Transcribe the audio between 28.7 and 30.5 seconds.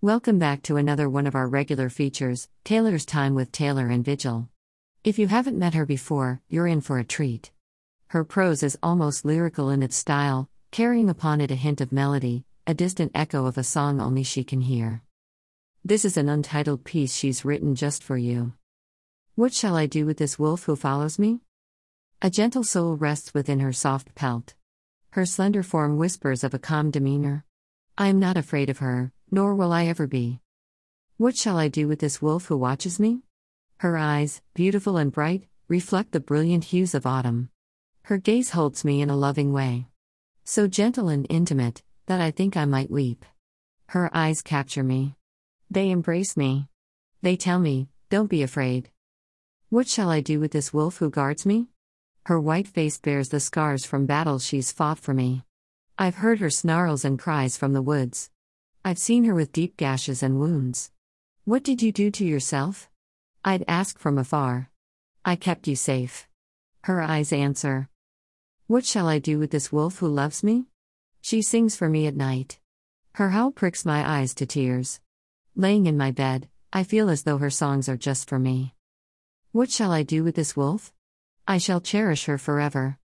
of her, nor will I ever be.